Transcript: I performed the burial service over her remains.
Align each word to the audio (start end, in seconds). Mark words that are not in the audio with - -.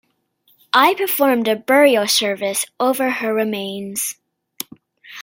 I 0.73 0.95
performed 0.95 1.45
the 1.45 1.55
burial 1.55 2.07
service 2.07 2.65
over 2.79 3.11
her 3.11 3.35
remains. 3.35 4.15